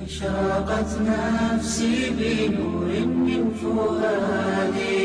أشرقت 0.00 0.90
نفسي 1.02 2.14
بنور 2.14 2.88
من 3.26 3.42
فؤادي 3.58 5.02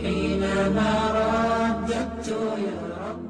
حينما 0.00 0.90
رددت 1.18 2.28
يا 2.62 2.78
رب 2.94 3.20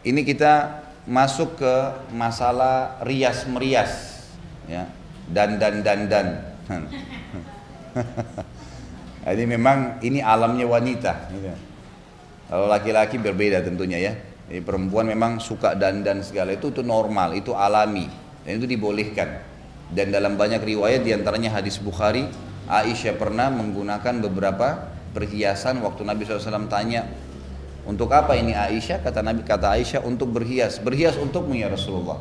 Ini 0.00 0.20
kita 0.24 0.84
masuk 1.08 1.60
ke 1.60 1.74
masalah 2.12 3.00
rias 3.04 3.44
merias, 3.48 4.24
ya, 4.68 4.84
dan 5.28 5.56
dan 5.56 5.80
dan 5.80 6.00
dan. 6.08 6.26
Jadi 9.26 9.42
memang 9.44 10.00
ini 10.04 10.20
alamnya 10.24 10.64
wanita. 10.64 11.28
Gitu. 11.34 11.52
Kalau 12.48 12.68
laki-laki 12.68 13.20
berbeda 13.20 13.60
tentunya 13.64 13.98
ya. 14.00 14.12
Jadi 14.48 14.60
perempuan 14.64 15.08
memang 15.08 15.36
suka 15.42 15.72
dan 15.76 16.00
dan 16.06 16.24
segala 16.24 16.52
itu 16.56 16.72
itu 16.72 16.80
normal, 16.80 17.36
itu 17.36 17.52
alami 17.52 18.08
dan 18.44 18.56
itu 18.56 18.64
dibolehkan. 18.64 19.50
Dan 19.93 20.09
dalam 20.09 20.33
banyak 20.39 20.61
riwayat 20.65 21.05
di 21.05 21.13
antaranya 21.13 21.53
hadis 21.53 21.77
Bukhari, 21.77 22.25
Aisyah 22.65 23.17
pernah 23.21 23.53
menggunakan 23.53 24.17
beberapa 24.25 24.89
perhiasan 25.13 25.79
waktu 25.85 26.01
Nabi 26.01 26.25
SAW 26.25 26.65
tanya 26.65 27.05
untuk 27.85 28.09
apa 28.09 28.33
ini 28.33 28.57
Aisyah? 28.57 29.05
Kata 29.05 29.21
Nabi 29.21 29.45
kata 29.45 29.77
Aisyah 29.77 30.01
untuk 30.01 30.33
berhias. 30.33 30.81
Berhias 30.81 31.15
untukmu 31.21 31.53
ya 31.53 31.69
Rasulullah. 31.69 32.17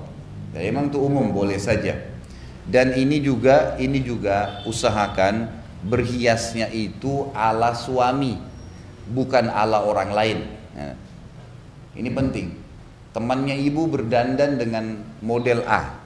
Ya, 0.52 0.68
memang 0.68 0.92
itu 0.92 1.00
umum 1.00 1.32
boleh 1.32 1.56
saja. 1.56 1.96
Dan 2.68 2.92
ini 2.96 3.20
juga 3.24 3.76
ini 3.80 4.04
juga 4.04 4.60
usahakan 4.68 5.48
berhiasnya 5.84 6.68
itu 6.72 7.28
ala 7.32 7.72
suami, 7.76 8.40
bukan 9.08 9.48
ala 9.48 9.84
orang 9.84 10.10
lain. 10.12 10.38
Ya. 10.76 10.92
Ini 11.96 12.12
penting. 12.12 12.60
Temannya 13.16 13.56
ibu 13.56 13.88
berdandan 13.88 14.60
dengan 14.60 15.00
model 15.24 15.64
A. 15.64 16.03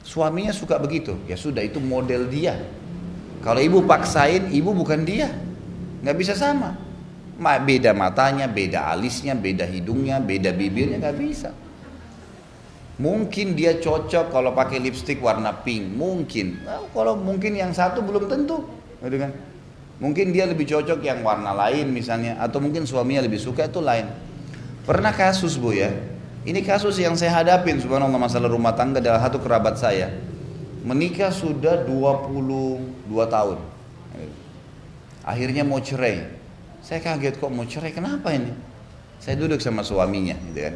Suaminya 0.00 0.50
suka 0.50 0.80
begitu. 0.80 1.16
Ya 1.28 1.36
sudah 1.36 1.60
itu 1.64 1.78
model 1.78 2.26
dia. 2.26 2.56
Kalau 3.40 3.60
ibu 3.60 3.84
paksain, 3.84 4.52
ibu 4.52 4.72
bukan 4.72 5.04
dia. 5.04 5.32
Nggak 6.04 6.16
bisa 6.16 6.32
sama. 6.36 6.76
Beda 7.40 7.96
matanya, 7.96 8.44
beda 8.44 8.92
alisnya, 8.92 9.32
beda 9.32 9.64
hidungnya, 9.64 10.20
beda 10.20 10.52
bibirnya, 10.52 11.00
nggak 11.00 11.16
bisa. 11.16 11.56
Mungkin 13.00 13.56
dia 13.56 13.80
cocok 13.80 14.28
kalau 14.28 14.52
pakai 14.52 14.76
lipstick 14.76 15.24
warna 15.24 15.56
pink, 15.56 15.88
mungkin. 15.96 16.60
Nah, 16.68 16.84
kalau 16.92 17.16
mungkin 17.16 17.56
yang 17.56 17.72
satu 17.72 18.04
belum 18.04 18.28
tentu, 18.28 18.68
gitu 19.00 19.16
kan? 19.16 19.32
Mungkin 20.04 20.36
dia 20.36 20.44
lebih 20.44 20.68
cocok 20.68 21.00
yang 21.00 21.24
warna 21.24 21.56
lain 21.56 21.88
misalnya, 21.96 22.36
atau 22.44 22.60
mungkin 22.60 22.84
suaminya 22.84 23.24
lebih 23.24 23.40
suka 23.40 23.72
itu 23.72 23.80
lain. 23.80 24.04
Pernah 24.84 25.16
kasus 25.16 25.56
bu 25.56 25.72
ya, 25.72 25.96
ini 26.48 26.64
kasus 26.64 26.96
yang 26.96 27.12
saya 27.20 27.44
hadapin 27.44 27.76
subhanallah 27.76 28.16
masalah 28.16 28.48
rumah 28.48 28.72
tangga 28.72 28.96
adalah 28.96 29.20
satu 29.20 29.36
kerabat 29.40 29.76
saya. 29.76 30.08
Menikah 30.80 31.28
sudah 31.28 31.84
22 31.84 33.04
tahun. 33.28 33.58
Akhirnya 35.20 35.60
mau 35.68 35.76
cerai. 35.84 36.24
Saya 36.80 37.04
kaget 37.04 37.36
kok 37.36 37.52
mau 37.52 37.68
cerai, 37.68 37.92
kenapa 37.92 38.32
ini? 38.32 38.56
Saya 39.20 39.36
duduk 39.36 39.60
sama 39.60 39.84
suaminya 39.84 40.32
gitu 40.48 40.64
kan. 40.64 40.74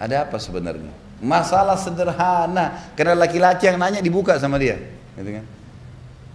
Ada 0.00 0.24
apa 0.24 0.40
sebenarnya? 0.40 0.88
Masalah 1.20 1.76
sederhana, 1.76 2.92
karena 2.96 3.12
laki-laki 3.12 3.68
yang 3.68 3.76
nanya 3.76 4.00
dibuka 4.00 4.40
sama 4.40 4.56
dia, 4.56 4.80
gitu 5.16 5.28
kan. 5.28 5.44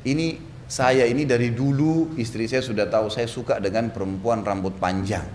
Ini 0.06 0.38
saya 0.70 1.10
ini 1.10 1.26
dari 1.26 1.50
dulu 1.50 2.14
istri 2.22 2.46
saya 2.46 2.62
sudah 2.62 2.86
tahu 2.86 3.10
saya 3.10 3.26
suka 3.26 3.58
dengan 3.58 3.90
perempuan 3.90 4.46
rambut 4.46 4.78
panjang 4.78 5.26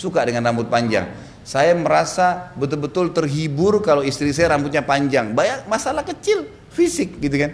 suka 0.00 0.24
dengan 0.24 0.48
rambut 0.48 0.72
panjang. 0.72 1.04
Saya 1.40 1.72
merasa 1.74 2.52
betul-betul 2.54 3.10
terhibur 3.16 3.80
kalau 3.80 4.04
istri 4.04 4.30
saya 4.30 4.54
rambutnya 4.54 4.84
panjang. 4.84 5.32
Banyak 5.32 5.66
masalah 5.66 6.04
kecil, 6.04 6.46
fisik 6.70 7.18
gitu 7.18 7.36
kan. 7.40 7.50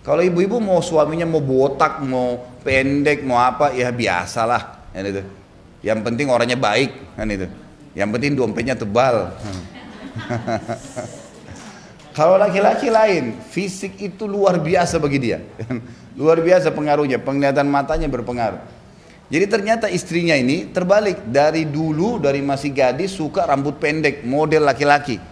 Kalau 0.00 0.24
ibu-ibu 0.24 0.58
mau 0.58 0.80
suaminya 0.80 1.28
mau 1.28 1.44
botak, 1.44 2.00
mau 2.02 2.40
pendek, 2.64 3.22
mau 3.22 3.38
apa, 3.38 3.70
ya 3.76 3.92
biasalah. 3.92 4.92
Kan 4.92 5.04
itu. 5.06 5.22
Yang 5.80 5.98
penting 6.04 6.26
orangnya 6.28 6.56
baik, 6.56 7.16
kan 7.16 7.28
itu. 7.28 7.46
Yang 7.94 8.08
penting 8.16 8.32
dompetnya 8.36 8.74
tebal. 8.76 9.30
Kalau 12.16 12.36
laki-laki 12.36 12.90
lain, 12.90 13.38
fisik 13.48 13.96
itu 14.02 14.26
luar 14.26 14.58
biasa 14.58 14.98
bagi 14.98 15.18
dia. 15.22 15.38
luar 16.20 16.42
biasa 16.42 16.74
pengaruhnya, 16.74 17.22
penglihatan 17.22 17.70
matanya 17.70 18.10
berpengaruh. 18.10 18.79
Jadi 19.30 19.46
ternyata 19.46 19.86
istrinya 19.86 20.34
ini 20.34 20.74
terbalik 20.74 21.30
dari 21.30 21.62
dulu 21.62 22.18
dari 22.18 22.42
masih 22.42 22.74
gadis 22.74 23.14
suka 23.14 23.46
rambut 23.46 23.78
pendek 23.78 24.26
model 24.26 24.66
laki-laki. 24.66 25.22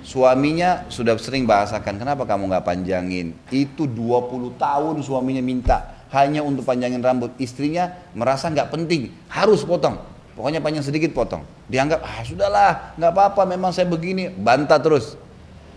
Suaminya 0.00 0.88
sudah 0.88 1.12
sering 1.20 1.44
bahasakan 1.44 2.00
kenapa 2.00 2.24
kamu 2.24 2.48
nggak 2.48 2.64
panjangin? 2.64 3.36
Itu 3.52 3.84
20 3.84 4.56
tahun 4.56 5.04
suaminya 5.04 5.44
minta 5.44 6.00
hanya 6.16 6.40
untuk 6.40 6.64
panjangin 6.64 7.04
rambut. 7.04 7.36
Istrinya 7.36 7.92
merasa 8.16 8.48
nggak 8.48 8.72
penting 8.72 9.12
harus 9.28 9.68
potong. 9.68 10.00
Pokoknya 10.32 10.64
panjang 10.64 10.80
sedikit 10.80 11.12
potong. 11.12 11.44
Dianggap 11.68 12.00
ah 12.00 12.24
sudahlah 12.24 12.96
nggak 12.96 13.12
apa-apa 13.12 13.44
memang 13.44 13.68
saya 13.68 13.84
begini 13.84 14.32
bantah 14.32 14.80
terus. 14.80 15.12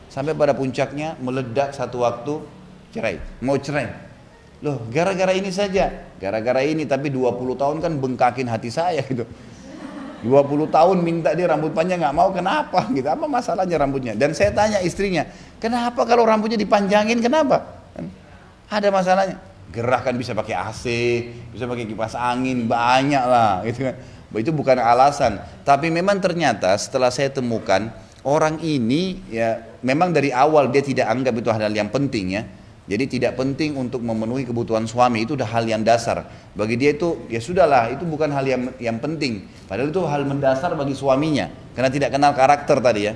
Sampai 0.07 0.31
pada 0.31 0.55
puncaknya 0.55 1.19
meledak 1.19 1.75
satu 1.75 2.07
waktu 2.07 2.39
cerai 2.95 3.19
mau 3.43 3.59
cerai 3.59 4.10
Loh, 4.61 4.77
gara-gara 4.93 5.33
ini 5.33 5.49
saja. 5.49 5.89
Gara-gara 6.21 6.61
ini 6.61 6.85
tapi 6.85 7.09
20 7.09 7.57
tahun 7.57 7.77
kan 7.81 7.97
bengkakin 7.97 8.45
hati 8.45 8.69
saya 8.69 9.01
gitu. 9.09 9.25
20 10.21 10.69
tahun 10.69 11.01
minta 11.01 11.33
dia 11.33 11.49
rambut 11.49 11.73
panjang 11.73 11.97
nggak 11.97 12.13
mau 12.13 12.29
kenapa 12.29 12.85
gitu. 12.93 13.09
Apa 13.09 13.25
masalahnya 13.25 13.81
rambutnya? 13.81 14.13
Dan 14.13 14.37
saya 14.37 14.53
tanya 14.53 14.77
istrinya 14.85 15.25
kenapa 15.57 16.05
kalau 16.05 16.21
rambutnya 16.29 16.61
dipanjangin 16.61 17.17
kenapa? 17.17 17.65
Kan 17.97 18.05
ada 18.69 18.87
masalahnya. 18.93 19.41
Gerah 19.73 20.03
kan 20.05 20.13
bisa 20.13 20.37
pakai 20.37 20.53
AC 20.53 20.83
bisa 21.55 21.65
pakai 21.65 21.89
kipas 21.89 22.13
angin 22.13 22.69
banyak 22.69 23.23
lah 23.25 23.65
gitu 23.65 23.89
kan. 23.89 23.95
Itu 24.37 24.53
bukan 24.53 24.77
alasan. 24.77 25.41
Tapi 25.65 25.89
memang 25.89 26.21
ternyata 26.21 26.77
setelah 26.77 27.09
saya 27.09 27.33
temukan 27.33 27.89
orang 28.21 28.61
ini 28.61 29.25
ya 29.25 29.57
memang 29.81 30.13
dari 30.13 30.29
awal 30.29 30.69
dia 30.69 30.85
tidak 30.85 31.09
anggap 31.09 31.33
itu 31.33 31.49
hal 31.49 31.73
yang 31.73 31.89
penting 31.89 32.37
ya 32.37 32.45
jadi 32.89 33.05
tidak 33.05 33.37
penting 33.37 33.77
untuk 33.77 34.01
memenuhi 34.01 34.41
kebutuhan 34.41 34.89
suami 34.89 35.21
itu 35.21 35.37
udah 35.37 35.45
hal 35.45 35.69
yang 35.69 35.85
dasar. 35.85 36.25
Bagi 36.57 36.81
dia 36.81 36.97
itu 36.97 37.29
ya 37.29 37.37
sudahlah 37.37 37.93
itu 37.93 38.01
bukan 38.09 38.33
hal 38.33 38.41
yang 38.41 38.61
yang 38.81 38.97
penting. 38.97 39.45
Padahal 39.69 39.93
itu 39.93 40.01
hal 40.01 40.25
mendasar 40.25 40.73
bagi 40.73 40.97
suaminya 40.97 41.45
karena 41.77 41.93
tidak 41.93 42.09
kenal 42.09 42.33
karakter 42.33 42.81
tadi 42.81 43.01
ya. 43.05 43.13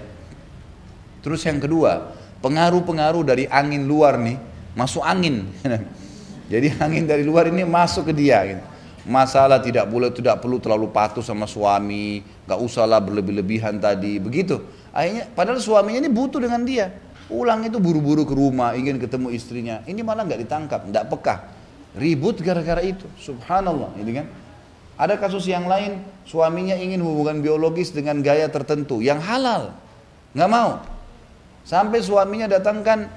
Terus 1.25 1.41
yang 1.41 1.57
kedua, 1.57 2.13
pengaruh-pengaruh 2.45 3.25
dari 3.25 3.49
angin 3.49 3.89
luar 3.89 4.21
nih 4.21 4.37
masuk 4.77 5.01
angin. 5.01 5.49
Jadi 6.53 6.77
angin 6.77 7.09
dari 7.09 7.25
luar 7.25 7.49
ini 7.49 7.65
masuk 7.65 8.13
ke 8.13 8.13
dia 8.13 8.45
gitu. 8.45 8.63
Masalah 9.05 9.61
tidak 9.61 9.89
boleh 9.89 10.13
tidak 10.13 10.41
perlu 10.41 10.61
terlalu 10.61 10.89
patuh 10.93 11.21
sama 11.21 11.49
suami, 11.49 12.21
nggak 12.45 12.59
usahlah 12.61 13.01
berlebih-lebihan 13.01 13.77
tadi, 13.81 14.17
begitu. 14.21 14.61
Akhirnya 14.93 15.29
padahal 15.33 15.61
suaminya 15.61 16.05
ini 16.05 16.09
butuh 16.09 16.41
dengan 16.41 16.61
dia. 16.65 16.89
Pulang 17.25 17.65
itu 17.65 17.81
buru-buru 17.81 18.21
ke 18.21 18.37
rumah, 18.37 18.77
ingin 18.77 19.01
ketemu 19.01 19.33
istrinya. 19.33 19.75
Ini 19.89 20.05
malah 20.05 20.29
nggak 20.29 20.45
ditangkap, 20.45 20.81
nggak 20.85 21.05
peka. 21.09 21.35
Ribut 21.97 22.37
gara-gara 22.45 22.85
itu. 22.85 23.09
Subhanallah, 23.17 23.97
ini 23.97 24.11
kan. 24.21 24.27
Ada 24.95 25.19
kasus 25.19 25.43
yang 25.49 25.67
lain, 25.67 25.99
suaminya 26.23 26.77
ingin 26.77 27.03
hubungan 27.03 27.43
biologis 27.43 27.91
dengan 27.91 28.23
gaya 28.23 28.47
tertentu 28.47 29.03
yang 29.03 29.19
halal, 29.19 29.75
nggak 30.31 30.47
mau. 30.47 30.79
Sampai 31.67 31.99
suaminya 31.99 32.47
datangkan, 32.47 33.11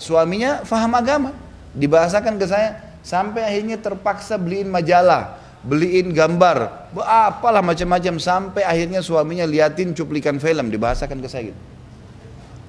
suaminya 0.00 0.66
faham 0.66 0.90
agama, 0.98 1.30
dibahasakan 1.76 2.34
ke 2.34 2.46
saya, 2.50 2.98
sampai 3.06 3.46
akhirnya 3.46 3.78
terpaksa 3.78 4.42
beliin 4.42 4.74
majalah, 4.74 5.38
beliin 5.62 6.10
gambar, 6.10 6.90
apalah 6.98 7.62
macam-macam 7.62 8.18
sampai 8.18 8.66
akhirnya 8.66 8.98
suaminya 8.98 9.46
liatin 9.46 9.94
cuplikan 9.94 10.42
film 10.42 10.66
dibahasakan 10.66 11.22
ke 11.22 11.28
saya 11.30 11.54
gitu. 11.54 11.60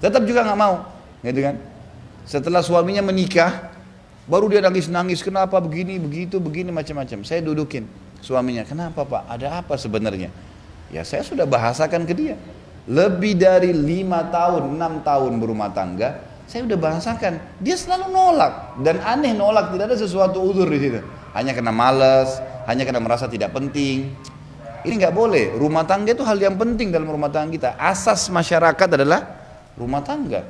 Tetap 0.02 0.26
juga 0.26 0.42
nggak 0.42 0.60
mau, 0.60 0.82
gitu 1.22 1.40
kan? 1.46 1.56
Setelah 2.26 2.66
suaminya 2.66 3.06
menikah, 3.06 3.70
baru 4.26 4.50
dia 4.50 4.66
nangis-nangis, 4.66 5.22
kenapa 5.22 5.62
begini, 5.62 6.02
begitu, 6.02 6.42
begini, 6.42 6.74
macam-macam. 6.74 7.22
Saya 7.22 7.46
dudukin 7.46 7.86
suaminya, 8.18 8.66
kenapa 8.66 9.06
pak? 9.06 9.30
Ada 9.30 9.62
apa 9.62 9.78
sebenarnya? 9.78 10.34
Ya 10.90 11.06
saya 11.06 11.22
sudah 11.22 11.46
bahasakan 11.46 12.10
ke 12.10 12.14
dia. 12.18 12.36
Lebih 12.90 13.38
dari 13.38 13.72
lima 13.78 14.26
tahun, 14.34 14.74
enam 14.74 15.06
tahun 15.06 15.38
berumah 15.38 15.70
tangga, 15.70 16.18
saya 16.50 16.66
udah 16.66 16.80
bahasakan. 16.82 17.62
Dia 17.62 17.78
selalu 17.78 18.10
nolak 18.10 18.82
dan 18.82 19.00
aneh 19.06 19.38
nolak, 19.38 19.70
tidak 19.72 19.94
ada 19.94 19.98
sesuatu 20.02 20.42
udur 20.42 20.66
di 20.66 20.82
situ. 20.82 21.00
Hanya 21.38 21.54
kena 21.54 21.70
males, 21.70 22.42
hanya 22.66 22.84
kena 22.84 23.00
merasa 23.00 23.30
tidak 23.30 23.54
penting. 23.54 24.12
Ini 24.82 24.94
nggak 24.98 25.14
boleh. 25.14 25.54
Rumah 25.62 25.86
tangga 25.86 26.12
itu 26.12 26.26
hal 26.26 26.42
yang 26.42 26.58
penting 26.58 26.90
dalam 26.90 27.06
rumah 27.06 27.30
tangga 27.30 27.54
kita. 27.54 27.70
Asas 27.78 28.28
masyarakat 28.34 28.98
adalah 28.98 29.41
rumah 29.76 30.04
tangga. 30.04 30.44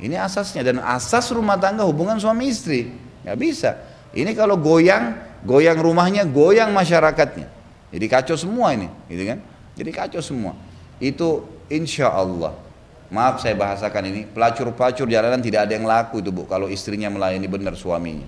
Ini 0.00 0.16
asasnya 0.16 0.64
dan 0.64 0.80
asas 0.80 1.28
rumah 1.32 1.60
tangga 1.60 1.84
hubungan 1.84 2.16
suami 2.16 2.48
istri. 2.48 2.88
Nggak 3.24 3.38
bisa. 3.38 3.70
Ini 4.16 4.32
kalau 4.32 4.56
goyang, 4.56 5.14
goyang 5.44 5.78
rumahnya, 5.78 6.24
goyang 6.24 6.72
masyarakatnya. 6.72 7.46
Jadi 7.90 8.06
kacau 8.06 8.36
semua 8.38 8.72
ini, 8.72 8.88
gitu 9.10 9.22
kan? 9.28 9.38
Jadi 9.76 9.90
kacau 9.92 10.22
semua. 10.24 10.56
Itu 10.98 11.46
insya 11.68 12.10
Allah 12.10 12.70
maaf 13.10 13.42
saya 13.42 13.58
bahasakan 13.58 14.06
ini, 14.06 14.20
pelacur-pelacur 14.30 15.10
jalanan 15.10 15.42
tidak 15.42 15.66
ada 15.66 15.72
yang 15.74 15.84
laku 15.84 16.22
itu 16.22 16.30
bu, 16.30 16.46
kalau 16.46 16.70
istrinya 16.70 17.10
melayani 17.10 17.50
benar 17.50 17.74
suaminya. 17.74 18.26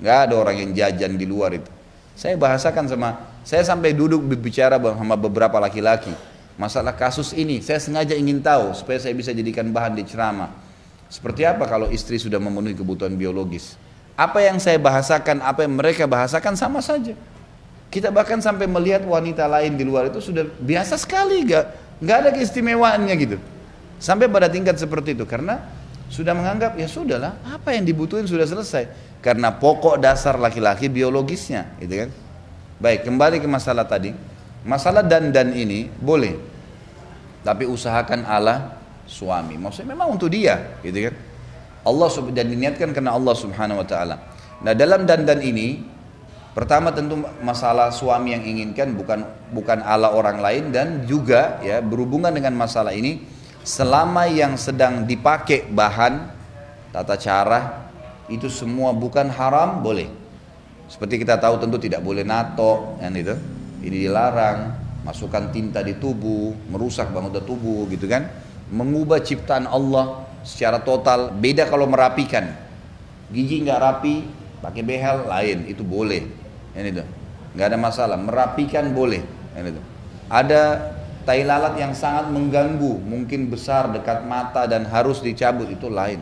Nggak 0.00 0.18
ada 0.28 0.34
orang 0.34 0.56
yang 0.58 0.70
jajan 0.72 1.14
di 1.14 1.28
luar 1.28 1.54
itu. 1.54 1.70
Saya 2.16 2.34
bahasakan 2.40 2.88
sama, 2.88 3.08
saya 3.44 3.62
sampai 3.62 3.92
duduk 3.92 4.24
berbicara 4.24 4.80
sama 4.80 5.14
beberapa 5.14 5.60
laki-laki. 5.60 6.10
Masalah 6.54 6.94
kasus 6.94 7.34
ini, 7.34 7.58
saya 7.58 7.82
sengaja 7.82 8.14
ingin 8.14 8.38
tahu 8.38 8.70
supaya 8.78 8.98
saya 9.02 9.10
bisa 9.10 9.34
jadikan 9.34 9.66
bahan 9.74 9.98
di 9.98 10.06
ceramah. 10.06 10.54
Seperti 11.10 11.42
apa 11.42 11.66
kalau 11.66 11.90
istri 11.90 12.14
sudah 12.18 12.38
memenuhi 12.38 12.78
kebutuhan 12.78 13.14
biologis? 13.18 13.74
Apa 14.14 14.46
yang 14.46 14.62
saya 14.62 14.78
bahasakan, 14.78 15.42
apa 15.42 15.66
yang 15.66 15.74
mereka 15.74 16.06
bahasakan 16.06 16.54
sama 16.54 16.78
saja. 16.78 17.18
Kita 17.90 18.14
bahkan 18.14 18.38
sampai 18.38 18.70
melihat 18.70 19.02
wanita 19.02 19.46
lain 19.50 19.74
di 19.74 19.82
luar 19.82 20.10
itu 20.10 20.22
sudah 20.22 20.46
biasa 20.46 20.94
sekali, 20.94 21.42
nggak 21.46 21.64
nggak 22.02 22.16
ada 22.22 22.30
keistimewaannya 22.34 23.14
gitu. 23.18 23.36
Sampai 23.98 24.30
pada 24.30 24.46
tingkat 24.46 24.78
seperti 24.78 25.14
itu 25.18 25.26
karena 25.26 25.62
sudah 26.14 26.30
menganggap 26.36 26.78
ya 26.78 26.86
sudahlah 26.86 27.34
apa 27.42 27.74
yang 27.74 27.82
dibutuhin 27.82 28.28
sudah 28.28 28.46
selesai 28.46 28.86
karena 29.24 29.50
pokok 29.50 29.98
dasar 29.98 30.36
laki-laki 30.36 30.86
biologisnya 30.92 31.74
gitu 31.80 32.06
kan 32.06 32.10
baik 32.78 33.08
kembali 33.08 33.40
ke 33.40 33.48
masalah 33.48 33.82
tadi 33.88 34.12
masalah 34.64 35.04
dan 35.04 35.30
dan 35.30 35.52
ini 35.52 35.86
boleh. 36.00 36.34
Tapi 37.44 37.68
usahakan 37.68 38.24
Allah 38.24 38.80
suami. 39.04 39.60
Maksudnya 39.60 39.92
memang 39.92 40.16
untuk 40.16 40.32
dia 40.32 40.80
gitu 40.80 41.12
kan? 41.12 41.14
Allah 41.84 42.08
dan 42.32 42.48
diniatkan 42.48 42.96
karena 42.96 43.12
Allah 43.12 43.34
subhanahu 43.36 43.84
wa 43.84 43.86
ta'ala. 43.86 44.16
Nah 44.64 44.72
dalam 44.72 45.04
dan 45.04 45.28
dan 45.28 45.44
ini 45.44 45.84
pertama 46.56 46.88
tentu 46.88 47.20
masalah 47.44 47.92
suami 47.92 48.32
yang 48.32 48.40
inginkan 48.40 48.96
bukan 48.96 49.28
bukan 49.52 49.84
ala 49.84 50.16
orang 50.16 50.40
lain 50.40 50.72
dan 50.72 51.04
juga 51.04 51.60
ya 51.60 51.84
berhubungan 51.84 52.32
dengan 52.32 52.56
masalah 52.56 52.96
ini 52.96 53.20
selama 53.60 54.24
yang 54.24 54.56
sedang 54.56 55.04
dipakai 55.04 55.68
bahan 55.68 56.32
tata 56.96 57.20
cara 57.20 57.92
itu 58.32 58.48
semua 58.48 58.96
bukan 58.96 59.28
haram 59.28 59.84
boleh. 59.84 60.08
Seperti 60.88 61.20
kita 61.20 61.36
tahu 61.36 61.60
tentu 61.60 61.76
tidak 61.76 62.00
boleh 62.00 62.24
nato 62.24 62.96
kan 62.96 63.12
itu 63.12 63.36
ini 63.84 64.08
dilarang 64.08 64.72
masukkan 65.04 65.52
tinta 65.52 65.84
di 65.84 66.00
tubuh 66.00 66.56
merusak 66.72 67.12
bangunan 67.12 67.44
tubuh 67.44 67.84
gitu 67.92 68.08
kan? 68.08 68.26
Mengubah 68.72 69.20
ciptaan 69.20 69.68
Allah 69.68 70.24
secara 70.40 70.80
total 70.80 71.30
beda 71.36 71.68
kalau 71.68 71.84
merapikan. 71.84 72.56
Gigi 73.28 73.60
nggak 73.60 73.80
rapi 73.80 74.24
pakai 74.64 74.80
behel 74.80 75.28
lain 75.28 75.68
itu 75.68 75.84
boleh. 75.84 76.24
Ini 76.72 76.90
tuh 76.90 77.06
nggak 77.54 77.66
ada 77.70 77.78
masalah 77.78 78.16
merapikan 78.16 78.90
boleh. 78.96 79.20
Ini 79.54 79.70
tuh. 79.70 79.84
Ada 80.32 80.62
Tai 81.24 81.40
lalat 81.40 81.80
yang 81.80 81.96
sangat 81.96 82.28
mengganggu, 82.28 83.00
mungkin 83.00 83.48
besar 83.48 83.88
dekat 83.88 84.28
mata 84.28 84.68
dan 84.68 84.84
harus 84.84 85.24
dicabut 85.24 85.72
itu 85.72 85.88
lain. 85.88 86.20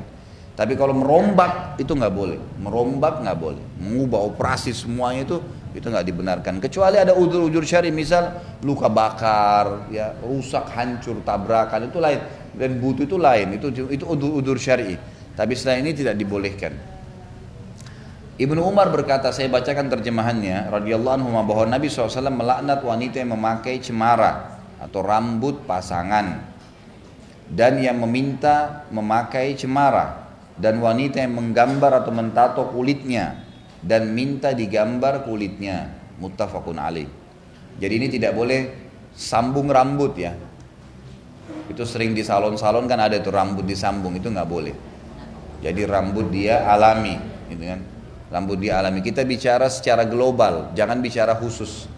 Tapi 0.54 0.78
kalau 0.78 0.94
merombak 0.94 1.74
itu 1.82 1.90
nggak 1.90 2.14
boleh, 2.14 2.38
merombak 2.62 3.18
nggak 3.18 3.34
boleh, 3.34 3.64
mengubah 3.82 4.22
operasi 4.30 4.70
semuanya 4.70 5.26
itu 5.26 5.42
itu 5.72 5.86
nggak 5.88 6.04
dibenarkan. 6.04 6.60
Kecuali 6.60 7.00
ada 7.00 7.16
ujur-ujur 7.16 7.64
syari, 7.64 7.88
misal 7.88 8.36
luka 8.60 8.92
bakar, 8.92 9.88
ya 9.88 10.12
rusak, 10.20 10.68
hancur, 10.72 11.24
tabrakan 11.24 11.88
itu 11.88 11.98
lain 11.98 12.20
dan 12.52 12.76
butuh 12.76 13.08
itu 13.08 13.16
lain, 13.16 13.56
itu 13.56 13.68
itu 13.88 14.04
ujur 14.08 14.56
syari. 14.60 14.96
Tapi 15.32 15.52
selain 15.56 15.80
ini 15.80 15.96
tidak 15.96 16.20
dibolehkan. 16.20 16.76
Ibnu 18.36 18.60
Umar 18.64 18.88
berkata, 18.88 19.28
saya 19.32 19.48
bacakan 19.48 19.92
terjemahannya, 19.92 20.72
radhiyallahu 20.72 21.14
anhu 21.20 21.30
bahwa 21.44 21.68
Nabi 21.68 21.92
SAW 21.92 22.32
melaknat 22.32 22.80
wanita 22.80 23.20
yang 23.20 23.36
memakai 23.36 23.76
cemara 23.80 24.60
atau 24.80 25.00
rambut 25.04 25.62
pasangan 25.68 26.42
dan 27.52 27.78
yang 27.78 28.00
meminta 28.00 28.88
memakai 28.88 29.52
cemara 29.54 30.26
dan 30.56 30.80
wanita 30.80 31.20
yang 31.20 31.36
menggambar 31.36 32.02
atau 32.02 32.12
mentato 32.12 32.62
kulitnya 32.72 33.51
dan 33.82 34.14
minta 34.14 34.54
digambar 34.54 35.26
kulitnya. 35.26 35.98
Muttafaqun 36.22 36.78
alaih. 36.78 37.10
Jadi 37.82 37.94
ini 37.98 38.06
tidak 38.06 38.38
boleh 38.38 38.70
sambung 39.10 39.66
rambut 39.66 40.14
ya. 40.14 40.32
Itu 41.66 41.82
sering 41.82 42.14
di 42.14 42.22
salon-salon 42.22 42.86
kan 42.86 43.02
ada 43.02 43.18
itu 43.18 43.32
rambut 43.32 43.66
disambung 43.66 44.14
itu 44.14 44.30
nggak 44.30 44.46
boleh. 44.46 44.74
Jadi 45.62 45.82
rambut 45.82 46.30
dia 46.30 46.62
alami 46.66 47.18
gitu 47.50 47.64
kan? 47.66 47.80
Rambut 48.30 48.62
dia 48.62 48.78
alami. 48.78 49.02
Kita 49.02 49.26
bicara 49.26 49.66
secara 49.66 50.06
global 50.06 50.70
jangan 50.78 51.02
bicara 51.02 51.34
khusus. 51.34 51.90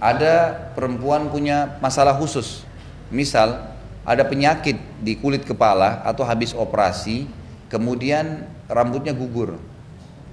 Ada 0.00 0.56
perempuan 0.74 1.30
punya 1.30 1.78
masalah 1.78 2.16
khusus. 2.18 2.66
Misal 3.12 3.70
ada 4.00 4.24
penyakit 4.24 4.80
di 5.04 5.14
kulit 5.20 5.44
kepala 5.44 6.00
atau 6.02 6.24
habis 6.24 6.56
operasi, 6.56 7.28
kemudian 7.68 8.48
rambutnya 8.64 9.12
gugur, 9.12 9.60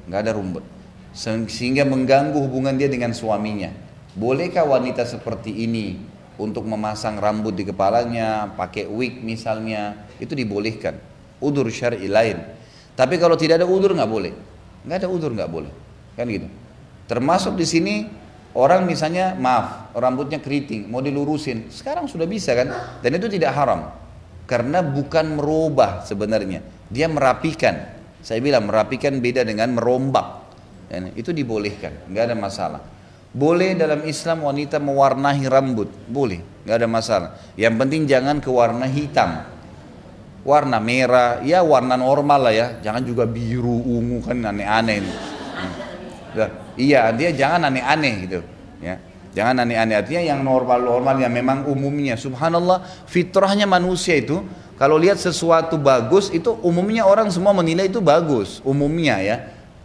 nggak 0.08 0.20
ada 0.24 0.32
rumput, 0.34 0.64
sehingga 1.52 1.84
mengganggu 1.84 2.40
hubungan 2.40 2.74
dia 2.74 2.88
dengan 2.88 3.12
suaminya. 3.12 3.70
Bolehkah 4.18 4.66
wanita 4.66 5.06
seperti 5.06 5.54
ini 5.68 6.00
untuk 6.42 6.66
memasang 6.66 7.22
rambut 7.22 7.54
di 7.54 7.68
kepalanya, 7.68 8.50
pakai 8.58 8.90
wig 8.90 9.22
misalnya, 9.22 10.08
itu 10.18 10.34
dibolehkan. 10.34 10.98
Udur 11.38 11.70
syar'i 11.70 12.10
lain. 12.10 12.42
Tapi 12.98 13.22
kalau 13.22 13.38
tidak 13.38 13.62
ada 13.62 13.68
udur 13.70 13.94
nggak 13.94 14.10
boleh, 14.10 14.34
nggak 14.88 14.98
ada 15.06 15.10
udur 15.12 15.30
nggak 15.38 15.52
boleh, 15.52 15.70
kan 16.18 16.26
gitu. 16.26 16.50
Termasuk 17.06 17.54
di 17.54 17.66
sini 17.70 17.96
Orang 18.58 18.90
misalnya 18.90 19.38
maaf, 19.38 19.94
rambutnya 19.94 20.42
keriting, 20.42 20.90
mau 20.90 20.98
dilurusin, 20.98 21.70
sekarang 21.70 22.10
sudah 22.10 22.26
bisa 22.26 22.58
kan? 22.58 22.98
Dan 23.06 23.14
itu 23.14 23.30
tidak 23.30 23.54
haram. 23.54 23.94
Karena 24.50 24.82
bukan 24.82 25.38
merubah 25.38 26.02
sebenarnya. 26.02 26.66
Dia 26.90 27.06
merapikan. 27.06 27.97
Saya 28.28 28.44
bilang 28.44 28.68
merapikan 28.68 29.24
beda 29.24 29.48
dengan 29.48 29.72
merombak. 29.72 30.52
Dan 30.92 31.16
itu 31.16 31.32
dibolehkan, 31.32 32.12
nggak 32.12 32.24
ada 32.28 32.36
masalah. 32.36 32.82
Boleh 33.32 33.76
dalam 33.76 34.04
Islam 34.04 34.44
wanita 34.44 34.84
mewarnai 34.84 35.48
rambut, 35.48 35.88
boleh, 36.12 36.44
nggak 36.64 36.76
ada 36.76 36.88
masalah. 36.88 37.30
Yang 37.60 37.76
penting 37.80 38.02
jangan 38.08 38.40
ke 38.44 38.48
warna 38.52 38.88
hitam, 38.88 39.48
warna 40.48 40.80
merah, 40.80 41.44
ya 41.44 41.64
warna 41.64 42.00
normal 42.00 42.52
lah 42.52 42.54
ya, 42.56 42.68
jangan 42.84 43.04
juga 43.04 43.28
biru, 43.28 43.84
ungu 43.84 44.24
kan 44.24 44.44
aneh-aneh. 44.44 45.04
Hmm. 45.04 46.52
Iya, 46.80 47.12
dia 47.16 47.30
jangan 47.36 47.68
aneh-aneh 47.68 48.14
gitu. 48.28 48.40
Ya. 48.80 48.96
Jangan 49.36 49.68
aneh-aneh 49.68 49.96
artinya 50.02 50.24
yang 50.24 50.40
normal-normal 50.42 51.20
yang 51.20 51.30
memang 51.36 51.68
umumnya. 51.68 52.16
Subhanallah, 52.16 52.82
fitrahnya 53.06 53.68
manusia 53.68 54.18
itu 54.18 54.40
kalau 54.78 55.02
lihat 55.02 55.18
sesuatu 55.18 55.74
bagus 55.82 56.30
itu 56.30 56.54
umumnya 56.62 57.02
orang 57.02 57.34
semua 57.34 57.50
menilai 57.50 57.90
itu 57.90 57.98
bagus, 57.98 58.62
umumnya 58.62 59.18
ya. 59.26 59.38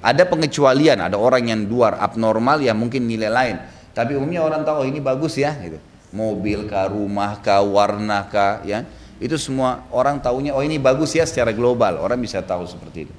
Ada 0.05 0.29
pengecualian, 0.29 1.01
ada 1.01 1.17
orang 1.17 1.49
yang 1.49 1.65
luar 1.65 1.97
abnormal 1.97 2.61
yang 2.61 2.77
mungkin 2.77 3.09
nilai 3.09 3.33
lain. 3.33 3.57
Tapi 3.97 4.21
umumnya 4.21 4.45
orang 4.45 4.69
tahu 4.69 4.85
oh, 4.85 4.87
ini 4.87 5.01
bagus 5.01 5.41
ya 5.41 5.57
gitu. 5.65 5.81
Mobil 6.13 6.69
kah, 6.69 6.93
rumah 6.93 7.41
kah, 7.41 7.65
warna 7.65 8.29
kah 8.29 8.61
ya. 8.69 8.85
Itu 9.17 9.41
semua 9.41 9.89
orang 9.95 10.21
tahunya 10.21 10.53
oh 10.53 10.61
ini 10.61 10.77
bagus 10.77 11.17
ya 11.17 11.25
secara 11.25 11.57
global. 11.57 11.97
Orang 11.97 12.21
bisa 12.21 12.45
tahu 12.45 12.69
seperti 12.69 13.09
itu. 13.09 13.15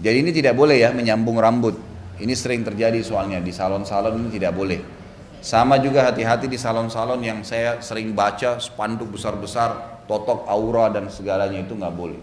Jadi 0.00 0.16
ini 0.24 0.30
tidak 0.32 0.56
boleh 0.56 0.80
ya 0.80 0.88
menyambung 0.94 1.36
rambut. 1.36 1.76
Ini 2.16 2.32
sering 2.32 2.64
terjadi 2.64 3.02
soalnya 3.04 3.44
di 3.44 3.52
salon-salon 3.52 4.16
ini 4.24 4.30
tidak 4.32 4.56
boleh. 4.56 5.01
Sama 5.42 5.74
juga 5.82 6.06
hati-hati 6.06 6.46
di 6.46 6.54
salon-salon 6.54 7.18
yang 7.18 7.42
saya 7.42 7.82
sering 7.82 8.14
baca 8.14 8.62
spanduk 8.62 9.18
besar-besar, 9.18 9.98
totok 10.06 10.46
aura 10.46 10.86
dan 10.94 11.10
segalanya 11.10 11.66
itu 11.66 11.74
nggak 11.74 11.94
boleh. 11.98 12.20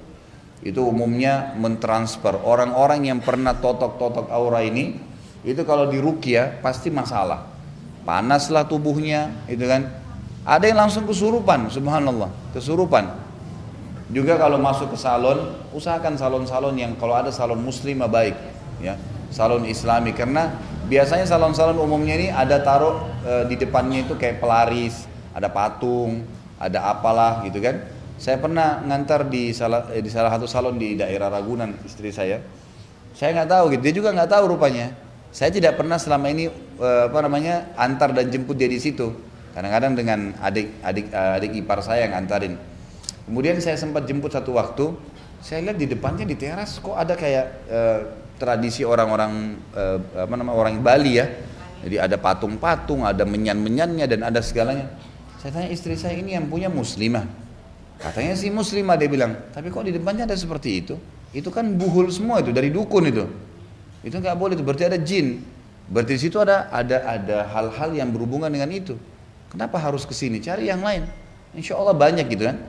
Itu 0.63 0.88
umumnya 0.88 1.51
mentransfer 1.59 2.39
orang-orang 2.39 3.11
yang 3.11 3.19
pernah 3.19 3.59
totok-totok 3.59 4.31
aura 4.31 4.63
ini, 4.63 4.95
itu 5.43 5.61
kalau 5.67 5.91
di 5.91 5.99
rukia 5.99 6.63
pasti 6.63 6.88
masalah. 6.88 7.43
Panaslah 8.07 8.63
tubuhnya, 8.63 9.35
itu 9.51 9.67
kan. 9.67 9.91
Ada 10.47 10.71
yang 10.71 10.88
langsung 10.88 11.03
kesurupan, 11.03 11.67
subhanallah, 11.67 12.31
kesurupan. 12.55 13.03
Juga 14.15 14.39
kalau 14.39 14.63
masuk 14.63 14.95
ke 14.95 14.97
salon, 14.97 15.59
usahakan 15.75 16.15
salon-salon 16.15 16.79
yang 16.79 16.95
kalau 16.95 17.19
ada 17.19 17.35
salon 17.35 17.59
muslimah 17.59 18.07
baik, 18.07 18.39
ya 18.79 18.95
salon 19.29 19.65
islami 19.65 20.12
karena 20.13 20.53
biasanya 20.89 21.25
salon-salon 21.29 21.77
umumnya 21.77 22.17
ini 22.17 22.27
ada 22.33 22.59
taruh 22.65 23.05
e, 23.21 23.33
di 23.45 23.55
depannya 23.55 24.03
itu 24.03 24.17
kayak 24.17 24.41
pelaris, 24.41 25.05
ada 25.38 25.48
patung, 25.48 26.25
ada 26.57 26.89
apalah 26.89 27.45
gitu 27.45 27.62
kan. 27.62 27.79
Saya 28.19 28.36
pernah 28.36 28.83
ngantar 28.83 29.31
di 29.31 29.55
salah 29.55 29.88
eh, 29.95 30.03
di 30.03 30.12
salah 30.12 30.27
satu 30.36 30.43
salon 30.43 30.75
di 30.75 31.00
daerah 31.00 31.31
Ragunan 31.31 31.71
istri 31.88 32.12
saya. 32.12 32.43
Saya 33.15 33.31
nggak 33.31 33.50
tahu 33.50 33.63
gitu, 33.77 33.81
dia 33.86 33.95
juga 33.95 34.12
nggak 34.12 34.29
tahu 34.29 34.43
rupanya. 34.57 34.91
Saya 35.29 35.53
tidak 35.53 35.77
pernah 35.77 36.01
selama 36.01 36.27
ini 36.33 36.50
e, 36.81 36.89
apa 37.07 37.19
namanya 37.21 37.71
antar 37.77 38.12
dan 38.12 38.27
jemput 38.27 38.57
dia 38.57 38.67
di 38.67 38.81
situ. 38.81 39.13
Kadang-kadang 39.53 39.93
dengan 39.93 40.19
adik 40.41 40.81
adik 40.83 41.13
adik 41.13 41.51
ipar 41.63 41.79
saya 41.86 42.09
yang 42.09 42.17
antarin. 42.17 42.57
Kemudian 43.29 43.62
saya 43.62 43.77
sempat 43.77 44.09
jemput 44.09 44.33
satu 44.33 44.57
waktu, 44.57 44.89
saya 45.39 45.69
lihat 45.69 45.77
di 45.77 45.86
depannya 45.86 46.25
di 46.25 46.33
teras 46.33 46.81
kok 46.81 46.98
ada 46.98 47.13
kayak 47.13 47.45
e, 47.69 47.79
tradisi 48.39 48.88
orang-orang 48.88 49.60
eh, 49.75 49.98
apa 50.15 50.34
nama 50.34 50.55
orang 50.55 50.79
Bali 50.79 51.19
ya. 51.19 51.27
Jadi 51.79 51.96
ada 51.96 52.15
patung-patung, 52.19 53.08
ada 53.08 53.24
menyan-menyannya 53.24 54.05
dan 54.08 54.19
ada 54.27 54.39
segalanya. 54.43 54.91
Saya 55.39 55.55
tanya 55.55 55.69
istri 55.72 55.96
saya 55.96 56.19
ini 56.19 56.36
yang 56.36 56.51
punya 56.51 56.67
muslimah. 56.67 57.24
Katanya 58.00 58.36
si 58.36 58.48
muslimah 58.51 58.96
dia 58.96 59.08
bilang, 59.12 59.36
tapi 59.51 59.72
kok 59.72 59.84
di 59.88 59.96
depannya 59.96 60.27
ada 60.27 60.36
seperti 60.36 60.69
itu? 60.84 60.96
Itu 61.31 61.51
kan 61.51 61.67
buhul 61.75 62.12
semua 62.12 62.43
itu 62.43 62.51
dari 62.51 62.72
dukun 62.72 63.03
itu. 63.08 63.27
Itu 64.03 64.19
nggak 64.19 64.36
boleh 64.36 64.55
itu 64.55 64.63
berarti 64.63 64.88
ada 64.88 65.00
jin. 65.00 65.43
Berarti 65.88 66.12
di 66.15 66.22
situ 66.22 66.39
ada 66.39 66.67
ada 66.72 67.03
ada 67.08 67.38
hal-hal 67.51 67.96
yang 67.96 68.12
berhubungan 68.12 68.51
dengan 68.51 68.72
itu. 68.72 68.96
Kenapa 69.51 69.79
harus 69.79 70.03
ke 70.03 70.12
sini? 70.15 70.43
Cari 70.43 70.67
yang 70.67 70.84
lain. 70.84 71.08
Insya 71.55 71.79
Allah 71.79 71.96
banyak 71.96 72.27
gitu 72.29 72.43
kan. 72.46 72.60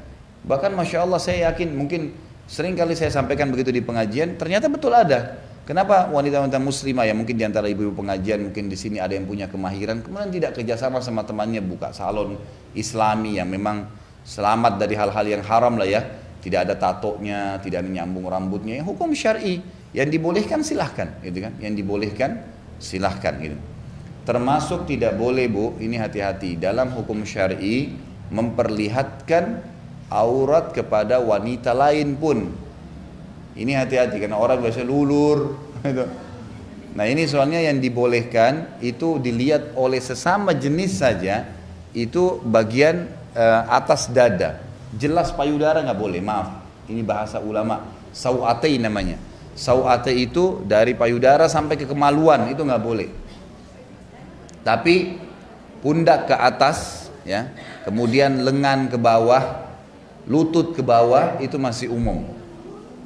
Bahkan 0.47 0.73
masya 0.73 1.05
Allah 1.05 1.21
saya 1.21 1.53
yakin 1.53 1.75
mungkin 1.77 2.17
sering 2.49 2.73
kali 2.79 2.97
saya 2.97 3.13
sampaikan 3.13 3.53
begitu 3.53 3.75
di 3.75 3.83
pengajian. 3.85 4.39
Ternyata 4.39 4.71
betul 4.73 4.95
ada. 4.97 5.50
Kenapa 5.69 6.11
wanita-wanita 6.11 6.59
muslimah 6.59 7.07
ya 7.07 7.15
mungkin 7.15 7.37
di 7.37 7.45
antara 7.47 7.71
ibu-ibu 7.71 7.95
pengajian 7.95 8.51
mungkin 8.51 8.67
di 8.67 8.75
sini 8.75 8.99
ada 8.99 9.15
yang 9.15 9.29
punya 9.29 9.47
kemahiran 9.47 10.03
kemudian 10.03 10.33
tidak 10.33 10.59
kerjasama 10.59 10.99
sama 10.99 11.23
temannya 11.23 11.63
buka 11.63 11.95
salon 11.95 12.35
Islami 12.75 13.39
yang 13.39 13.47
memang 13.47 13.87
selamat 14.27 14.83
dari 14.83 14.95
hal-hal 14.99 15.27
yang 15.27 15.43
haram 15.47 15.77
lah 15.79 15.87
ya. 15.87 16.03
Tidak 16.41 16.57
ada 16.57 16.73
tatonya 16.73 17.61
tidak 17.61 17.85
ada 17.85 17.91
nyambung 17.93 18.25
rambutnya. 18.25 18.81
Yang 18.81 18.97
hukum 18.97 19.13
syari 19.13 19.61
yang 19.93 20.09
dibolehkan 20.09 20.65
silahkan 20.65 21.21
gitu 21.21 21.45
kan? 21.45 21.53
Yang 21.61 21.85
dibolehkan 21.85 22.31
silahkan 22.81 23.37
gitu. 23.39 23.61
Termasuk 24.25 24.89
tidak 24.89 25.21
boleh 25.21 25.49
bu 25.53 25.77
ini 25.81 26.01
hati-hati 26.01 26.57
dalam 26.57 26.93
hukum 26.97 27.25
syari 27.29 27.93
memperlihatkan 28.31 29.61
aurat 30.11 30.73
kepada 30.73 31.19
wanita 31.21 31.75
lain 31.75 32.17
pun 32.17 32.51
ini 33.59 33.75
hati-hati 33.75 34.21
karena 34.23 34.39
orang 34.39 34.63
biasa 34.63 34.87
lulur 34.87 35.59
gitu. 35.87 36.07
nah 36.95 37.07
ini 37.07 37.27
soalnya 37.27 37.63
yang 37.63 37.79
dibolehkan 37.83 38.79
itu 38.83 39.19
dilihat 39.19 39.75
oleh 39.75 39.99
sesama 39.99 40.55
jenis 40.55 41.01
saja 41.03 41.47
itu 41.95 42.39
bagian 42.47 43.11
uh, 43.35 43.63
atas 43.71 44.11
dada. 44.11 44.63
Jelas 44.95 45.31
payudara 45.35 45.83
nggak 45.83 45.99
boleh, 45.99 46.21
maaf. 46.23 46.63
Ini 46.91 47.03
bahasa 47.07 47.39
ulama. 47.39 47.87
Sau'atei 48.11 48.79
namanya. 48.83 49.19
Sau'atei 49.55 50.27
itu 50.27 50.67
dari 50.67 50.99
payudara 50.99 51.47
sampai 51.47 51.79
ke 51.79 51.87
kemaluan 51.87 52.51
itu 52.51 52.63
nggak 52.63 52.83
boleh. 52.83 53.11
Tapi 54.67 55.19
pundak 55.81 56.27
ke 56.29 56.37
atas, 56.37 57.09
ya, 57.23 57.55
kemudian 57.87 58.43
lengan 58.43 58.91
ke 58.91 58.99
bawah, 58.99 59.67
lutut 60.27 60.75
ke 60.75 60.83
bawah 60.83 61.39
itu 61.39 61.57
masih 61.57 61.89
umum. 61.91 62.27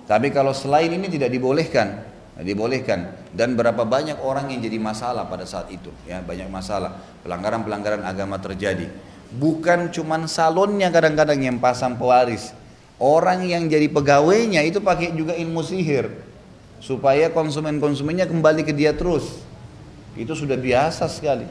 Tapi 0.04 0.28
kalau 0.32 0.52
selain 0.52 0.92
ini 0.92 1.08
tidak 1.08 1.32
dibolehkan, 1.32 2.04
dibolehkan 2.40 3.14
dan 3.32 3.56
berapa 3.56 3.86
banyak 3.88 4.20
orang 4.20 4.52
yang 4.52 4.60
jadi 4.60 4.76
masalah 4.76 5.24
pada 5.30 5.46
saat 5.48 5.70
itu 5.70 5.88
ya 6.04 6.18
banyak 6.18 6.50
masalah 6.50 6.98
pelanggaran-pelanggaran 7.22 8.02
agama 8.02 8.36
terjadi 8.42 8.90
bukan 9.34 9.90
cuman 9.90 10.30
salonnya 10.30 10.88
kadang-kadang 10.94 11.40
yang 11.42 11.58
pasang 11.58 11.98
pewaris. 11.98 12.54
Orang 13.02 13.42
yang 13.42 13.66
jadi 13.66 13.90
pegawainya 13.90 14.62
itu 14.62 14.78
pakai 14.78 15.10
juga 15.18 15.34
ilmu 15.34 15.66
sihir 15.66 16.14
supaya 16.78 17.26
konsumen-konsumennya 17.34 18.30
kembali 18.30 18.62
ke 18.62 18.70
dia 18.70 18.94
terus. 18.94 19.42
Itu 20.14 20.38
sudah 20.38 20.54
biasa 20.54 21.10
sekali. 21.10 21.44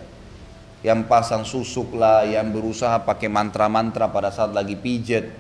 Yang 0.84 1.00
pasang 1.08 1.44
susuk 1.44 1.96
lah, 1.96 2.28
yang 2.28 2.52
berusaha 2.52 2.96
pakai 3.04 3.28
mantra-mantra 3.28 4.08
pada 4.08 4.32
saat 4.32 4.56
lagi 4.56 4.80
pijet. 4.80 5.32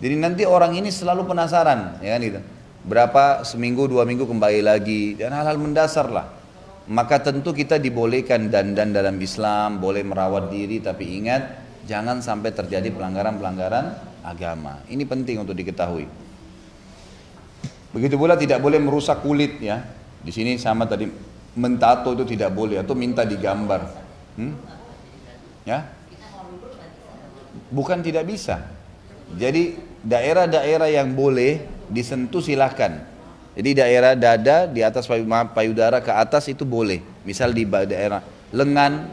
Jadi 0.00 0.14
nanti 0.16 0.42
orang 0.48 0.72
ini 0.76 0.88
selalu 0.88 1.28
penasaran, 1.28 2.00
ya 2.00 2.16
kan 2.16 2.22
itu. 2.24 2.40
Berapa 2.80 3.44
seminggu, 3.44 3.84
dua 3.84 4.08
minggu 4.08 4.24
kembali 4.24 4.64
lagi 4.64 5.14
dan 5.20 5.36
hal-hal 5.36 5.60
mendasar 5.60 6.08
lah 6.08 6.40
maka 6.90 7.22
tentu 7.22 7.54
kita 7.54 7.78
dibolehkan 7.78 8.50
dandan 8.50 8.90
dalam 8.90 9.14
Islam, 9.22 9.78
boleh 9.78 10.02
merawat 10.02 10.50
diri, 10.50 10.82
tapi 10.82 11.22
ingat 11.22 11.62
jangan 11.86 12.18
sampai 12.18 12.50
terjadi 12.50 12.90
pelanggaran-pelanggaran 12.90 13.94
agama. 14.26 14.82
Ini 14.90 15.06
penting 15.06 15.38
untuk 15.38 15.54
diketahui. 15.54 16.10
Begitu 17.94 18.18
pula 18.18 18.34
tidak 18.34 18.58
boleh 18.58 18.82
merusak 18.82 19.22
kulit 19.22 19.62
ya. 19.62 19.86
Di 20.20 20.34
sini 20.34 20.58
sama 20.58 20.90
tadi 20.90 21.06
mentato 21.54 22.10
itu 22.10 22.26
tidak 22.26 22.50
boleh 22.58 22.82
atau 22.82 22.98
minta 22.98 23.22
digambar. 23.22 23.82
Hmm? 24.34 24.54
Ya? 25.62 25.86
Bukan 27.70 28.02
tidak 28.02 28.26
bisa. 28.26 28.66
Jadi 29.38 29.78
daerah-daerah 30.02 30.88
yang 30.88 31.12
boleh 31.12 31.64
disentuh 31.90 32.40
silahkan 32.40 33.10
jadi 33.60 33.70
daerah 33.82 34.14
dada 34.14 34.70
di 34.70 34.80
atas 34.80 35.10
payudara 35.52 35.98
ke 35.98 36.12
atas 36.14 36.46
itu 36.46 36.62
boleh. 36.62 37.02
Misal 37.26 37.50
di 37.50 37.66
daerah 37.66 38.22
lengan, 38.54 39.10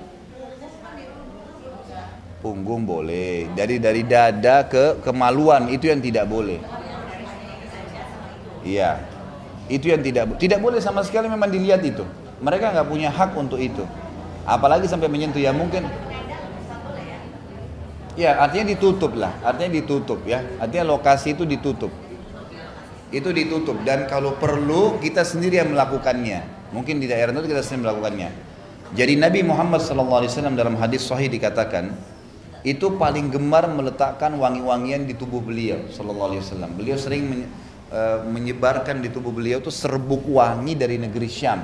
punggung 2.39 2.85
boleh. 2.85 3.49
Jadi 3.57 3.81
dari 3.81 4.05
dada 4.05 4.63
ke 4.69 5.01
kemaluan 5.01 5.73
itu 5.73 5.89
yang 5.89 5.99
tidak 5.99 6.29
boleh. 6.29 6.61
Iya, 8.61 9.03
itu 9.67 9.89
yang 9.89 9.99
tidak 10.05 10.37
tidak 10.37 10.59
boleh 10.61 10.79
sama 10.79 11.01
sekali 11.01 11.25
memang 11.25 11.49
dilihat 11.49 11.81
itu. 11.81 12.05
Mereka 12.37 12.77
nggak 12.77 12.87
punya 12.87 13.09
hak 13.09 13.33
untuk 13.33 13.57
itu. 13.57 13.83
Apalagi 14.45 14.85
sampai 14.85 15.09
menyentuh 15.09 15.41
ya 15.41 15.49
mungkin. 15.49 15.89
Ya 18.17 18.41
artinya 18.41 18.73
ditutup 18.73 19.13
lah, 19.13 19.37
artinya 19.45 19.77
ditutup 19.77 20.25
ya. 20.25 20.41
Artinya 20.57 20.97
lokasi 20.97 21.37
itu 21.37 21.45
ditutup 21.45 21.93
itu 23.07 23.31
ditutup 23.31 23.79
dan 23.87 24.03
kalau 24.11 24.35
perlu 24.35 24.99
kita 24.99 25.23
sendiri 25.23 25.63
yang 25.63 25.71
melakukannya 25.71 26.43
mungkin 26.75 26.99
di 26.99 27.07
daerah 27.07 27.31
itu 27.31 27.47
kita 27.47 27.63
sendiri 27.63 27.87
melakukannya 27.87 28.29
jadi 28.95 29.19
Nabi 29.19 29.47
Muhammad 29.47 29.79
SAW 29.79 30.27
dalam 30.55 30.75
hadis 30.75 31.07
sahih 31.07 31.31
dikatakan 31.31 31.91
itu 32.67 32.99
paling 32.99 33.31
gemar 33.31 33.67
meletakkan 33.71 34.35
wangi-wangian 34.35 35.07
di 35.07 35.15
tubuh 35.15 35.39
beliau 35.39 35.87
Sallallahu 35.87 36.27
Alaihi 36.35 36.41
Wasallam. 36.43 36.71
Beliau 36.75 36.97
sering 36.99 37.47
e, 37.87 38.01
menyebarkan 38.27 38.99
di 38.99 39.07
tubuh 39.07 39.31
beliau 39.31 39.63
itu 39.63 39.71
serbuk 39.71 40.27
wangi 40.27 40.75
dari 40.75 40.99
negeri 40.99 41.31
Syam. 41.31 41.63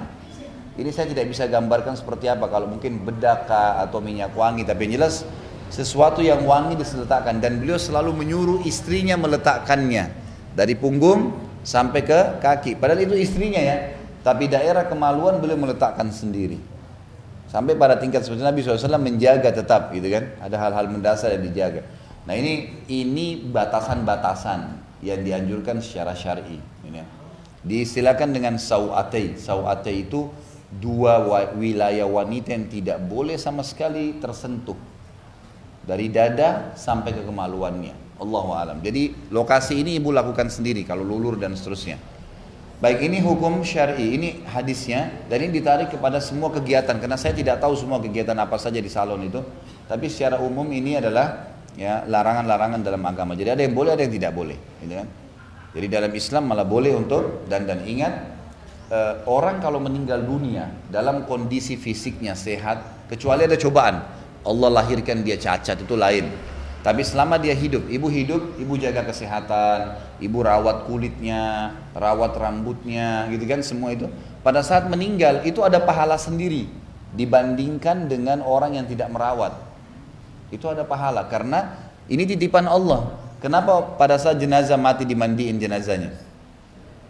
Ini 0.79 0.89
saya 0.95 1.11
tidak 1.11 1.27
bisa 1.27 1.43
gambarkan 1.51 1.99
seperti 1.99 2.31
apa 2.31 2.47
kalau 2.47 2.71
mungkin 2.71 3.03
bedaka 3.03 3.83
atau 3.83 3.99
minyak 3.99 4.31
wangi, 4.31 4.63
tapi 4.63 4.87
yang 4.87 5.03
jelas 5.03 5.27
sesuatu 5.73 6.21
yang 6.21 6.45
wangi 6.45 6.77
diletakkan 6.77 7.41
dan 7.41 7.57
beliau 7.57 7.81
selalu 7.81 8.13
menyuruh 8.13 8.59
istrinya 8.61 9.17
meletakkannya 9.17 10.13
dari 10.53 10.77
punggung 10.77 11.33
sampai 11.65 12.05
ke 12.05 12.37
kaki. 12.37 12.77
Padahal 12.77 13.01
itu 13.01 13.17
istrinya 13.17 13.57
ya. 13.57 13.97
Tapi 14.21 14.45
daerah 14.47 14.85
kemaluan 14.85 15.41
beliau 15.41 15.57
meletakkan 15.57 16.13
sendiri. 16.13 16.61
Sampai 17.49 17.73
pada 17.73 17.97
tingkat 17.97 18.21
seperti 18.21 18.45
Nabi 18.45 18.61
SAW 18.61 19.01
menjaga 19.01 19.49
tetap 19.49 19.89
gitu 19.97 20.13
kan. 20.13 20.29
Ada 20.45 20.61
hal-hal 20.61 20.93
mendasar 20.93 21.33
yang 21.33 21.43
dijaga. 21.49 21.81
Nah 22.29 22.37
ini 22.37 22.85
ini 22.87 23.41
batasan-batasan 23.41 24.77
yang 25.01 25.25
dianjurkan 25.25 25.81
secara 25.81 26.13
syar'i. 26.13 26.61
Ini 26.85 27.01
ya. 27.01 27.05
Diistilahkan 27.65 28.29
dengan 28.29 28.61
sau'atay. 28.61 29.41
Sau'atay 29.41 30.05
itu 30.05 30.29
dua 30.69 31.19
wilayah 31.57 32.05
wanita 32.05 32.53
yang 32.53 32.69
tidak 32.69 33.01
boleh 33.09 33.35
sama 33.41 33.65
sekali 33.65 34.21
tersentuh. 34.21 34.92
Dari 35.83 36.07
dada 36.07 36.71
sampai 36.79 37.11
ke 37.11 37.21
kemaluannya. 37.27 38.03
Allah 38.23 38.47
alam. 38.55 38.77
Jadi 38.79 39.11
lokasi 39.33 39.83
ini 39.83 39.99
ibu 39.99 40.15
lakukan 40.15 40.47
sendiri 40.47 40.87
kalau 40.87 41.03
lulur 41.03 41.35
dan 41.35 41.57
seterusnya. 41.59 41.99
Baik 42.79 42.99
ini 42.99 43.23
hukum 43.23 43.63
syari, 43.63 44.15
ini 44.15 44.43
hadisnya 44.43 45.27
dan 45.31 45.39
ini 45.39 45.55
ditarik 45.55 45.87
kepada 45.87 46.19
semua 46.19 46.51
kegiatan 46.51 46.99
karena 46.99 47.15
saya 47.15 47.31
tidak 47.31 47.63
tahu 47.63 47.79
semua 47.79 47.99
kegiatan 48.03 48.35
apa 48.35 48.59
saja 48.59 48.79
di 48.79 48.91
salon 48.91 49.23
itu. 49.23 49.39
Tapi 49.87 50.11
secara 50.11 50.39
umum 50.43 50.67
ini 50.71 50.99
adalah 50.99 51.55
ya 51.79 52.03
larangan-larangan 52.03 52.83
dalam 52.83 53.03
agama. 53.07 53.39
Jadi 53.39 53.49
ada 53.55 53.61
yang 53.63 53.75
boleh, 53.75 53.95
ada 53.95 54.03
yang 54.03 54.13
tidak 54.15 54.31
boleh, 54.35 54.57
gitu 54.83 54.93
kan? 54.99 55.07
Jadi 55.73 55.87
dalam 55.89 56.11
Islam 56.11 56.43
malah 56.51 56.67
boleh 56.67 56.91
untuk 56.93 57.47
dan 57.47 57.65
dan 57.65 57.81
ingat 57.87 58.13
eh, 58.91 59.13
orang 59.25 59.63
kalau 59.63 59.79
meninggal 59.79 60.21
dunia 60.21 60.69
dalam 60.91 61.25
kondisi 61.25 61.79
fisiknya 61.79 62.37
sehat 62.37 63.09
kecuali 63.09 63.47
ada 63.47 63.57
cobaan 63.57 63.95
Allah 64.43 64.69
lahirkan 64.83 65.23
dia 65.23 65.39
cacat 65.39 65.79
itu 65.79 65.95
lain 65.95 66.27
tapi 66.83 66.99
selama 66.99 67.39
dia 67.39 67.55
hidup, 67.55 67.87
ibu 67.87 68.11
hidup, 68.11 68.59
ibu 68.59 68.75
jaga 68.75 69.07
kesehatan, 69.07 69.95
ibu 70.19 70.43
rawat 70.43 70.83
kulitnya, 70.83 71.71
rawat 71.95 72.35
rambutnya, 72.35 73.31
gitu 73.31 73.47
kan 73.47 73.63
semua 73.63 73.95
itu. 73.95 74.11
Pada 74.43 74.59
saat 74.59 74.91
meninggal 74.91 75.47
itu 75.47 75.63
ada 75.63 75.79
pahala 75.79 76.19
sendiri 76.19 76.67
dibandingkan 77.15 78.11
dengan 78.11 78.43
orang 78.43 78.75
yang 78.75 78.83
tidak 78.83 79.07
merawat. 79.15 79.55
Itu 80.51 80.67
ada 80.67 80.83
pahala 80.83 81.23
karena 81.31 81.71
ini 82.11 82.27
titipan 82.27 82.67
Allah. 82.67 83.15
Kenapa 83.39 83.95
pada 83.95 84.19
saat 84.19 84.43
jenazah 84.43 84.75
mati 84.75 85.07
dimandiin 85.07 85.63
jenazahnya? 85.63 86.11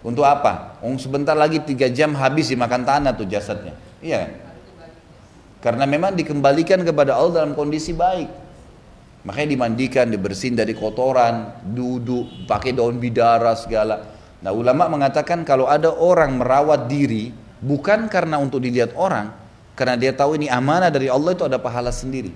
Untuk 0.05 0.21
apa? 0.21 0.77
Um, 0.85 1.01
sebentar 1.01 1.33
lagi 1.33 1.57
tiga 1.65 1.89
jam 1.89 2.13
habis 2.13 2.53
dimakan 2.53 2.85
tanah 2.85 3.17
tuh 3.17 3.25
jasadnya. 3.25 3.73
Iya 4.05 4.21
kan? 4.21 4.31
Karena 5.63 5.87
memang 5.87 6.11
dikembalikan 6.11 6.83
kepada 6.83 7.15
Allah 7.15 7.47
dalam 7.47 7.55
kondisi 7.55 7.95
baik. 7.95 8.27
Makanya 9.23 9.49
dimandikan, 9.55 10.11
dibersihin 10.11 10.59
dari 10.59 10.75
kotoran, 10.75 11.63
duduk, 11.63 12.43
pakai 12.43 12.75
daun 12.75 12.99
bidara 12.99 13.55
segala. 13.55 14.03
Nah 14.43 14.51
ulama 14.51 14.91
mengatakan 14.91 15.47
kalau 15.47 15.71
ada 15.71 15.87
orang 15.87 16.35
merawat 16.35 16.91
diri 16.91 17.31
bukan 17.63 18.11
karena 18.11 18.35
untuk 18.35 18.59
dilihat 18.59 18.91
orang, 18.99 19.31
karena 19.79 19.95
dia 19.95 20.11
tahu 20.11 20.35
ini 20.35 20.51
amanah 20.51 20.91
dari 20.91 21.07
Allah 21.07 21.31
itu 21.31 21.47
ada 21.47 21.55
pahala 21.55 21.95
sendiri. 21.95 22.35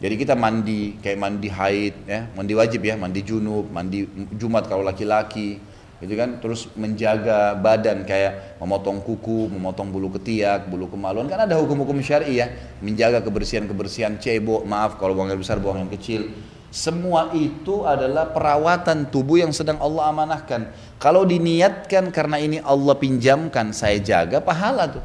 Jadi 0.00 0.14
kita 0.16 0.32
mandi 0.32 0.96
kayak 1.04 1.18
mandi 1.20 1.48
haid 1.52 1.94
ya, 2.08 2.32
mandi 2.32 2.52
wajib 2.56 2.80
ya, 2.80 2.96
mandi 2.96 3.20
junub, 3.20 3.68
mandi 3.68 4.08
Jumat 4.32 4.64
kalau 4.72 4.80
laki-laki, 4.80 5.60
gitu 6.00 6.14
kan. 6.16 6.40
Terus 6.40 6.68
menjaga 6.76 7.56
badan 7.56 8.04
kayak 8.04 8.60
memotong 8.60 9.00
kuku, 9.00 9.48
memotong 9.52 9.88
bulu 9.88 10.12
ketiak, 10.20 10.68
bulu 10.68 10.88
kemaluan 10.92 11.28
kan 11.28 11.48
ada 11.48 11.56
hukum-hukum 11.56 11.96
syar'i 12.04 12.40
ya, 12.40 12.52
menjaga 12.84 13.24
kebersihan-kebersihan 13.24 14.20
cebok, 14.20 14.64
maaf 14.68 15.00
kalau 15.00 15.16
buang 15.16 15.32
air 15.32 15.40
besar, 15.40 15.56
buang 15.60 15.80
yang 15.80 15.92
kecil. 15.92 16.28
Semua 16.68 17.32
itu 17.32 17.88
adalah 17.88 18.28
perawatan 18.36 19.08
tubuh 19.08 19.40
yang 19.40 19.48
sedang 19.48 19.80
Allah 19.80 20.12
amanahkan. 20.12 20.68
Kalau 21.00 21.24
diniatkan 21.24 22.12
karena 22.12 22.36
ini 22.36 22.60
Allah 22.60 22.92
pinjamkan, 23.00 23.72
saya 23.72 23.96
jaga 23.96 24.44
pahala 24.44 24.84
tuh. 24.90 25.04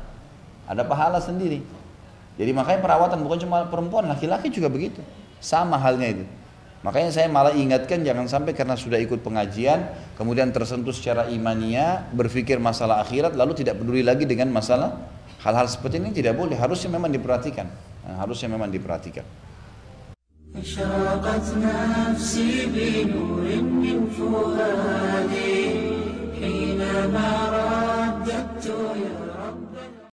Ada 0.67 0.83
pahala 0.83 1.23
sendiri. 1.23 1.63
Jadi 2.35 2.51
makanya 2.51 2.83
perawatan 2.83 3.23
bukan 3.23 3.39
cuma 3.47 3.63
perempuan, 3.71 4.03
laki-laki 4.09 4.51
juga 4.51 4.67
begitu. 4.67 4.99
Sama 5.39 5.79
halnya 5.79 6.11
itu. 6.11 6.25
Makanya 6.81 7.13
saya 7.13 7.27
malah 7.29 7.53
ingatkan 7.53 8.01
jangan 8.01 8.25
sampai 8.25 8.57
karena 8.57 8.73
sudah 8.73 8.97
ikut 8.97 9.21
pengajian, 9.21 9.85
kemudian 10.17 10.49
tersentuh 10.49 10.89
secara 10.89 11.29
imania, 11.29 12.09
berpikir 12.09 12.57
masalah 12.57 13.05
akhirat, 13.05 13.37
lalu 13.37 13.53
tidak 13.53 13.77
peduli 13.77 14.01
lagi 14.01 14.25
dengan 14.25 14.49
masalah 14.49 14.97
hal-hal 15.45 15.69
seperti 15.69 16.01
ini 16.01 16.09
tidak 16.09 16.33
boleh. 16.33 16.57
Harusnya 16.57 16.89
memang 16.89 17.13
diperhatikan. 17.13 17.69
Nah, 18.01 18.25
harusnya 18.25 18.49
memang 18.49 18.73
diperhatikan. 18.73 19.21